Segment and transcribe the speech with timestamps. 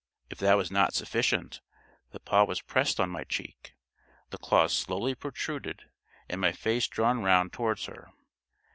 [0.31, 1.61] If that was not sufficient,
[2.09, 3.75] the paw was pressed on my cheek,
[4.31, 5.91] the claws slowly protruded,
[6.27, 8.09] and my face drawn round towards her.